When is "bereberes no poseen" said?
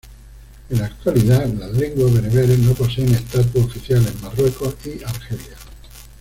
2.11-3.13